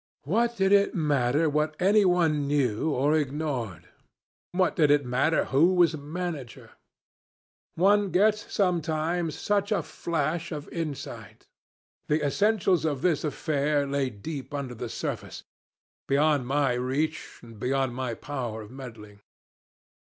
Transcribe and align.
What 0.23 0.55
did 0.57 0.71
it 0.71 0.95
matter 0.95 1.47
what 1.47 1.75
anyone 1.79 2.47
knew 2.47 2.89
or 2.89 3.13
ignored? 3.15 3.87
What 4.51 4.75
did 4.75 4.89
it 4.89 5.05
matter 5.05 5.45
who 5.45 5.75
was 5.75 5.95
manager? 5.95 6.71
One 7.75 8.09
gets 8.09 8.51
sometimes 8.51 9.37
such 9.37 9.71
a 9.71 9.83
flash 9.83 10.51
of 10.51 10.67
insight. 10.69 11.45
The 12.07 12.25
essentials 12.25 12.83
of 12.83 13.03
this 13.03 13.23
affair 13.23 13.85
lay 13.85 14.09
deep 14.09 14.55
under 14.55 14.73
the 14.73 14.89
surface, 14.89 15.43
beyond 16.07 16.47
my 16.47 16.73
reach, 16.73 17.37
and 17.43 17.59
beyond 17.59 17.93
my 17.93 18.15
power 18.15 18.63
of 18.63 18.71
meddling. 18.71 19.21